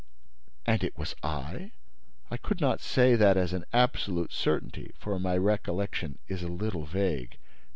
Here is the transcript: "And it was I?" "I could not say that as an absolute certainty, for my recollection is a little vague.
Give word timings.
"And 0.65 0.83
it 0.83 0.97
was 0.97 1.13
I?" 1.21 1.73
"I 2.31 2.37
could 2.37 2.59
not 2.59 2.81
say 2.81 3.13
that 3.15 3.37
as 3.37 3.53
an 3.53 3.65
absolute 3.71 4.31
certainty, 4.33 4.93
for 4.97 5.19
my 5.19 5.37
recollection 5.37 6.17
is 6.27 6.41
a 6.41 6.47
little 6.47 6.85
vague. 6.87 7.37